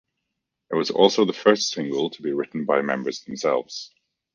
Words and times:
It 0.71 0.75
was 0.75 0.89
also 0.89 1.25
the 1.25 1.31
first 1.31 1.69
single 1.73 2.09
to 2.09 2.23
be 2.23 2.33
written 2.33 2.65
by 2.65 2.81
members 2.81 3.21
themselves. 3.23 3.93